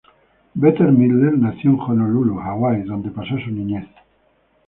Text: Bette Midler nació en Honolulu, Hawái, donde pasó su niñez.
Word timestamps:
Bette 0.55 0.81
Midler 0.81 1.37
nació 1.37 1.69
en 1.73 1.79
Honolulu, 1.79 2.39
Hawái, 2.39 2.81
donde 2.85 3.11
pasó 3.11 3.37
su 3.37 3.51
niñez. 3.51 3.87